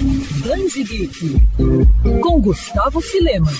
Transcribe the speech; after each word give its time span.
Danji 0.00 0.82
Geek, 0.82 1.36
com 2.22 2.40
Gustavo 2.40 3.02
Filema. 3.02 3.50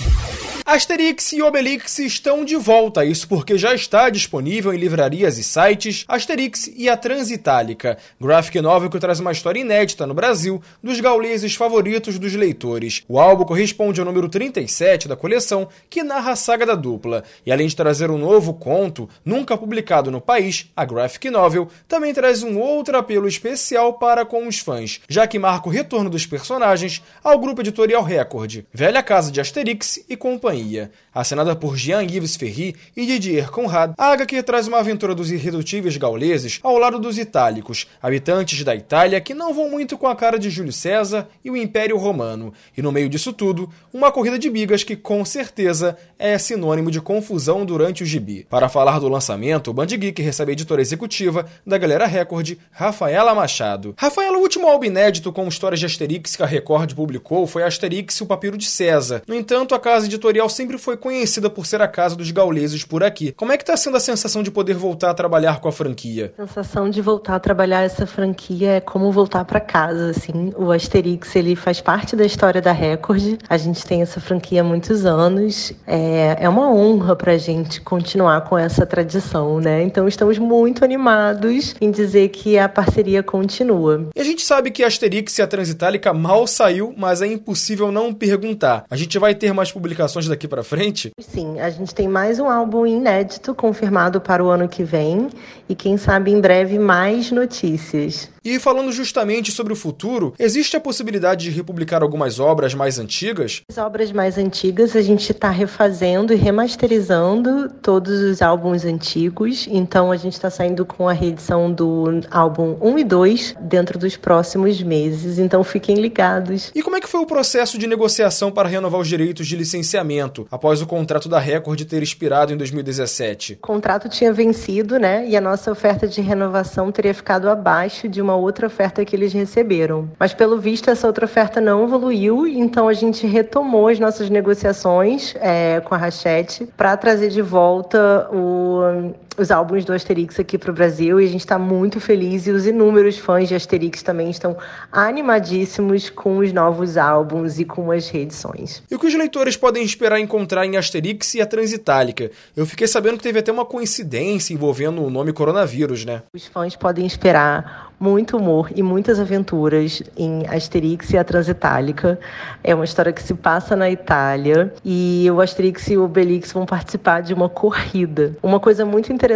Asterix 0.73 1.33
e 1.33 1.41
Obelix 1.41 1.99
estão 1.99 2.45
de 2.45 2.55
volta, 2.55 3.03
isso 3.03 3.27
porque 3.27 3.57
já 3.57 3.75
está 3.75 4.09
disponível 4.09 4.73
em 4.73 4.77
livrarias 4.77 5.37
e 5.37 5.43
sites 5.43 6.05
Asterix 6.07 6.71
e 6.73 6.87
a 6.87 6.95
Transitálica, 6.95 7.97
graphic 8.17 8.61
novel 8.61 8.89
que 8.89 8.97
traz 8.97 9.19
uma 9.19 9.33
história 9.33 9.59
inédita 9.59 10.07
no 10.07 10.13
Brasil 10.13 10.63
dos 10.81 11.01
gauleses 11.01 11.55
favoritos 11.55 12.17
dos 12.17 12.33
leitores. 12.35 13.03
O 13.09 13.19
álbum 13.19 13.43
corresponde 13.43 13.99
ao 13.99 14.05
número 14.05 14.29
37 14.29 15.09
da 15.09 15.15
coleção, 15.17 15.67
que 15.89 16.03
narra 16.03 16.31
a 16.31 16.35
saga 16.37 16.65
da 16.65 16.73
dupla, 16.73 17.25
e 17.45 17.51
além 17.51 17.67
de 17.67 17.75
trazer 17.75 18.09
um 18.09 18.17
novo 18.17 18.53
conto, 18.53 19.09
nunca 19.25 19.57
publicado 19.57 20.09
no 20.09 20.21
país, 20.21 20.71
a 20.73 20.85
graphic 20.85 21.29
novel 21.29 21.67
também 21.85 22.13
traz 22.13 22.43
um 22.43 22.57
outro 22.57 22.97
apelo 22.97 23.27
especial 23.27 23.95
para 23.95 24.25
com 24.25 24.47
os 24.47 24.59
fãs, 24.59 25.01
já 25.09 25.27
que 25.27 25.37
marca 25.37 25.67
o 25.67 25.71
retorno 25.71 26.09
dos 26.09 26.25
personagens 26.25 27.03
ao 27.21 27.37
grupo 27.37 27.59
editorial 27.59 28.03
Record, 28.03 28.63
velha 28.73 29.03
casa 29.03 29.29
de 29.29 29.41
Asterix 29.41 29.99
e 30.07 30.15
companhia 30.15 30.60
companhia. 30.61 30.91
Assinada 31.13 31.55
por 31.55 31.75
Jean-Yves 31.75 32.37
Ferry 32.37 32.73
e 32.95 33.05
Didier 33.05 33.51
Conrad, 33.51 33.93
a 33.97 34.13
HQ 34.13 34.43
traz 34.43 34.67
uma 34.67 34.79
aventura 34.79 35.13
dos 35.13 35.29
irredutíveis 35.29 35.97
gauleses 35.97 36.59
ao 36.63 36.77
lado 36.77 36.99
dos 36.99 37.17
itálicos, 37.17 37.85
habitantes 38.01 38.63
da 38.63 38.73
Itália 38.73 39.19
que 39.19 39.33
não 39.33 39.53
vão 39.53 39.69
muito 39.69 39.97
com 39.97 40.07
a 40.07 40.15
cara 40.15 40.39
de 40.39 40.49
Júlio 40.49 40.71
César 40.71 41.27
e 41.43 41.51
o 41.51 41.57
Império 41.57 41.97
Romano. 41.97 42.53
E 42.77 42.81
no 42.81 42.93
meio 42.93 43.09
disso 43.09 43.33
tudo, 43.33 43.69
uma 43.93 44.09
corrida 44.09 44.39
de 44.39 44.49
bigas 44.49 44.85
que 44.85 44.95
com 44.95 45.25
certeza 45.25 45.97
é 46.17 46.37
sinônimo 46.37 46.89
de 46.89 47.01
confusão 47.01 47.65
durante 47.65 48.03
o 48.03 48.05
gibi. 48.05 48.45
Para 48.49 48.69
falar 48.69 48.99
do 48.99 49.09
lançamento, 49.09 49.69
o 49.69 49.73
Band 49.73 49.87
Geek 49.87 50.21
recebe 50.21 50.51
a 50.51 50.53
editora 50.53 50.81
executiva 50.81 51.45
da 51.67 51.77
Galera 51.77 52.05
Record, 52.05 52.57
Rafaela 52.71 53.35
Machado. 53.35 53.93
Rafaela, 53.97 54.37
o 54.37 54.41
último 54.41 54.67
álbum 54.67 54.85
inédito 54.85 55.33
com 55.33 55.45
histórias 55.47 55.79
de 55.79 55.85
Asterix 55.85 56.37
que 56.37 56.43
a 56.43 56.45
Record 56.45 56.93
publicou 56.95 57.45
foi 57.45 57.63
Asterix 57.63 58.15
e 58.15 58.23
o 58.23 58.25
Papiro 58.25 58.57
de 58.57 58.65
César. 58.65 59.23
No 59.27 59.35
entanto, 59.35 59.75
a 59.75 59.79
casa 59.79 60.05
editorial 60.05 60.49
sempre 60.51 60.77
foi 60.77 60.97
conhecida 60.97 61.49
por 61.49 61.65
ser 61.65 61.81
a 61.81 61.87
casa 61.87 62.15
dos 62.15 62.29
gauleses 62.31 62.83
por 62.83 63.03
aqui. 63.03 63.31
Como 63.31 63.51
é 63.51 63.57
que 63.57 63.63
está 63.63 63.75
sendo 63.75 63.97
a 63.97 63.99
sensação 63.99 64.43
de 64.43 64.51
poder 64.51 64.75
voltar 64.75 65.09
a 65.09 65.13
trabalhar 65.13 65.59
com 65.59 65.67
a 65.67 65.71
franquia? 65.71 66.33
A 66.37 66.45
sensação 66.45 66.89
de 66.89 67.01
voltar 67.01 67.35
a 67.35 67.39
trabalhar 67.39 67.81
essa 67.81 68.05
franquia 68.05 68.73
é 68.73 68.79
como 68.79 69.11
voltar 69.11 69.45
para 69.45 69.59
casa, 69.59 70.11
assim. 70.11 70.51
O 70.55 70.71
Asterix, 70.71 71.35
ele 71.35 71.55
faz 71.55 71.81
parte 71.81 72.15
da 72.15 72.25
história 72.25 72.61
da 72.61 72.71
Record. 72.71 73.39
A 73.49 73.57
gente 73.57 73.85
tem 73.85 74.01
essa 74.01 74.19
franquia 74.19 74.61
há 74.61 74.63
muitos 74.63 75.05
anos. 75.05 75.73
É, 75.87 76.37
é 76.39 76.49
uma 76.49 76.71
honra 76.71 77.15
para 77.15 77.33
a 77.33 77.37
gente 77.37 77.81
continuar 77.81 78.41
com 78.41 78.57
essa 78.57 78.85
tradição, 78.85 79.59
né? 79.59 79.83
Então 79.83 80.07
estamos 80.07 80.37
muito 80.37 80.83
animados 80.83 81.75
em 81.79 81.91
dizer 81.91 82.29
que 82.29 82.57
a 82.57 82.67
parceria 82.67 83.23
continua. 83.23 84.09
E 84.15 84.19
a 84.19 84.23
gente 84.23 84.41
sabe 84.43 84.71
que 84.71 84.83
Asterix 84.83 85.37
e 85.37 85.41
a 85.41 85.47
Transitálica 85.47 86.13
mal 86.13 86.45
saiu, 86.47 86.93
mas 86.97 87.21
é 87.21 87.27
impossível 87.27 87.91
não 87.91 88.13
perguntar. 88.13 88.85
A 88.89 88.95
gente 88.95 89.17
vai 89.17 89.33
ter 89.35 89.53
mais 89.53 89.71
publicações 89.71 90.27
daqui 90.31 90.47
para 90.47 90.63
frente? 90.63 91.11
Sim, 91.19 91.59
a 91.59 91.69
gente 91.69 91.93
tem 91.93 92.07
mais 92.07 92.39
um 92.39 92.47
álbum 92.47 92.85
inédito 92.85 93.53
confirmado 93.53 94.19
para 94.19 94.43
o 94.43 94.49
ano 94.49 94.67
que 94.67 94.83
vem 94.83 95.29
e 95.69 95.75
quem 95.75 95.97
sabe 95.97 96.31
em 96.31 96.41
breve 96.41 96.79
mais 96.79 97.31
notícias. 97.31 98.29
E 98.43 98.57
falando 98.57 98.91
justamente 98.91 99.51
sobre 99.51 99.71
o 99.71 99.75
futuro, 99.75 100.33
existe 100.39 100.75
a 100.75 100.79
possibilidade 100.79 101.43
de 101.43 101.51
republicar 101.51 102.01
algumas 102.01 102.39
obras 102.39 102.73
mais 102.73 102.97
antigas? 102.97 103.61
As 103.69 103.77
obras 103.77 104.11
mais 104.11 104.35
antigas 104.35 104.95
a 104.95 105.01
gente 105.03 105.31
está 105.31 105.51
refazendo 105.51 106.33
e 106.33 106.35
remasterizando 106.35 107.69
todos 107.69 108.19
os 108.19 108.41
álbuns 108.41 108.83
antigos, 108.83 109.67
então 109.69 110.11
a 110.11 110.17
gente 110.17 110.33
está 110.33 110.49
saindo 110.49 110.83
com 110.83 111.07
a 111.07 111.13
reedição 111.13 111.71
do 111.71 112.05
álbum 112.31 112.75
1 112.81 112.97
e 112.97 113.03
2 113.03 113.55
dentro 113.61 113.99
dos 113.99 114.17
próximos 114.17 114.81
meses, 114.81 115.37
então 115.37 115.63
fiquem 115.63 115.97
ligados. 115.97 116.71
E 116.73 116.81
como 116.81 116.95
é 116.95 116.99
que 116.99 117.07
foi 117.07 117.21
o 117.21 117.27
processo 117.27 117.77
de 117.77 117.85
negociação 117.85 118.51
para 118.51 118.67
renovar 118.67 119.01
os 119.01 119.07
direitos 119.07 119.45
de 119.45 119.55
licenciamento, 119.55 120.47
após 120.49 120.81
o 120.81 120.87
contrato 120.87 121.29
da 121.29 121.37
Record 121.37 121.79
ter 121.83 122.01
expirado 122.01 122.51
em 122.51 122.57
2017? 122.57 123.59
O 123.61 123.67
contrato 123.67 124.09
tinha 124.09 124.33
vencido, 124.33 124.97
né, 124.97 125.29
e 125.29 125.37
a 125.37 125.41
nossa 125.41 125.71
oferta 125.71 126.07
de 126.07 126.21
renovação 126.21 126.91
teria 126.91 127.13
ficado 127.13 127.47
abaixo 127.47 128.09
de 128.09 128.19
uma 128.19 128.30
uma 128.31 128.37
outra 128.37 128.67
oferta 128.67 129.03
que 129.03 129.15
eles 129.15 129.33
receberam. 129.33 130.09
Mas 130.17 130.33
pelo 130.33 130.57
visto 130.57 130.89
essa 130.89 131.07
outra 131.07 131.25
oferta 131.25 131.59
não 131.59 131.83
evoluiu, 131.83 132.47
então 132.47 132.87
a 132.87 132.93
gente 132.93 133.27
retomou 133.27 133.87
as 133.87 133.99
nossas 133.99 134.29
negociações 134.29 135.35
é, 135.39 135.81
com 135.81 135.93
a 135.93 135.97
Rachete 135.97 136.67
para 136.77 136.95
trazer 136.97 137.29
de 137.29 137.41
volta 137.41 138.29
o, 138.31 139.13
os 139.41 139.51
álbuns 139.51 139.83
do 139.83 139.93
Asterix 139.93 140.39
aqui 140.39 140.57
para 140.57 140.71
o 140.71 140.73
Brasil 140.73 141.19
e 141.19 141.25
a 141.25 141.27
gente 141.27 141.41
está 141.41 141.57
muito 141.57 141.99
feliz 141.99 142.47
e 142.47 142.51
os 142.51 142.65
inúmeros 142.65 143.17
fãs 143.17 143.49
de 143.49 143.55
Asterix 143.55 144.03
também 144.03 144.29
estão 144.29 144.55
animadíssimos 144.91 146.09
com 146.09 146.37
os 146.37 146.53
novos 146.53 146.97
álbuns 146.97 147.59
e 147.59 147.65
com 147.65 147.91
as 147.91 148.09
reedições. 148.09 148.83
E 148.89 148.95
o 148.95 148.99
que 148.99 149.07
os 149.07 149.15
leitores 149.15 149.57
podem 149.57 149.83
esperar 149.83 150.19
encontrar 150.19 150.65
em 150.65 150.77
Asterix 150.77 151.33
e 151.35 151.41
a 151.41 151.45
Transitálica? 151.45 152.31
Eu 152.55 152.65
fiquei 152.65 152.87
sabendo 152.87 153.17
que 153.17 153.23
teve 153.23 153.39
até 153.39 153.51
uma 153.51 153.65
coincidência 153.65 154.53
envolvendo 154.53 155.03
o 155.03 155.09
nome 155.09 155.33
coronavírus, 155.33 156.05
né? 156.05 156.21
Os 156.33 156.45
fãs 156.47 156.75
podem 156.75 157.05
esperar 157.05 157.91
muito 157.99 158.35
humor 158.37 158.71
e 158.75 158.81
muitas 158.81 159.19
aventuras 159.19 160.01
em 160.17 160.43
Asterix 160.47 161.11
e 161.11 161.17
a 161.17 161.23
Transitálica. 161.23 162.19
É 162.63 162.73
uma 162.73 162.83
história 162.83 163.13
que 163.13 163.21
se 163.21 163.33
passa 163.35 163.75
na 163.75 163.91
Itália 163.91 164.73
e 164.83 165.27
o 165.31 165.39
Asterix 165.39 165.87
e 165.87 165.97
o 165.97 166.05
Obelix 166.05 166.51
vão 166.51 166.65
participar 166.65 167.21
de 167.21 167.31
uma 167.31 167.47
corrida. 167.47 168.35
Uma 168.41 168.59
coisa 168.59 168.83
muito 168.83 169.13
interessante 169.13 169.30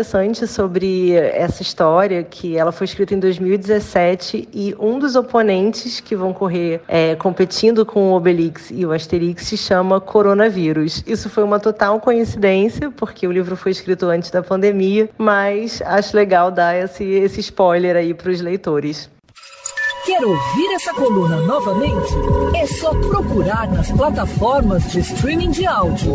sobre 0.48 1.14
essa 1.14 1.62
história 1.62 2.24
que 2.24 2.58
ela 2.58 2.72
foi 2.72 2.86
escrita 2.86 3.14
em 3.14 3.20
2017 3.20 4.50
e 4.54 4.76
um 4.80 5.00
dos 5.00 5.16
oponentes 5.16 6.00
que 6.00 6.16
vão 6.16 6.34
correr 6.34 6.82
é, 6.88 7.16
competindo 7.16 7.86
com 7.86 8.12
o 8.12 8.14
Obelix 8.14 8.72
e 8.72 8.86
o 8.86 8.92
Asterix 8.92 9.44
se 9.46 9.58
chama 9.58 10.02
Coronavírus. 10.02 11.04
Isso 11.08 11.30
foi 11.30 11.44
uma 11.44 11.60
total 11.60 12.00
coincidência 12.00 12.92
porque 12.92 13.28
o 13.28 13.32
livro 13.32 13.56
foi 13.56 13.72
escrito 13.72 14.06
antes 14.08 14.32
da 14.32 14.44
pandemia, 14.44 15.10
mas 15.18 15.82
acho 15.82 16.16
legal 16.16 16.52
dar 16.52 16.76
esse, 16.76 17.04
esse 17.04 17.40
spoiler 17.40 17.96
aí 17.96 18.14
para 18.14 18.32
os 18.32 18.42
leitores. 18.42 19.10
Quer 20.06 20.24
ouvir 20.24 20.72
essa 20.76 20.94
coluna 20.94 21.38
novamente? 21.42 22.14
É 22.56 22.68
só 22.68 22.92
procurar 22.92 23.68
nas 23.72 23.92
plataformas 23.92 24.92
de 24.92 25.00
streaming 25.00 25.50
de 25.50 25.66
áudio. 25.66 26.14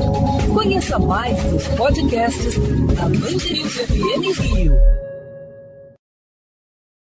Conheça 0.54 0.96
mais 0.96 1.42
dos 1.42 1.66
podcasts 1.68 2.54
da 2.94 3.08
Mandirinhos 3.08 3.74
FM 3.74 4.40
Rio. 4.40 4.76